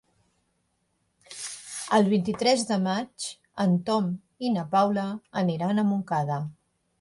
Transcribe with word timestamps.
El 1.97 2.09
vint-i-tres 2.13 2.63
de 2.69 2.77
maig 2.87 3.27
en 3.67 3.77
Tom 3.91 4.09
i 4.49 4.55
na 4.57 4.65
Paula 4.73 5.05
aniran 5.43 5.85
a 5.85 5.85
Montcada. 5.93 6.41